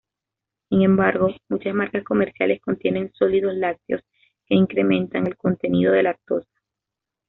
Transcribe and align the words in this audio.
Sin 0.69 0.81
embargo, 0.81 1.29
muchas 1.47 1.75
marcas 1.75 2.03
comerciales 2.03 2.59
contienen 2.59 3.13
sólidos 3.13 3.53
lácteos, 3.53 4.01
que 4.47 4.55
incrementan 4.55 5.27
el 5.27 5.37
contenido 5.37 5.91
de 5.93 6.01
lactosa. 6.01 6.49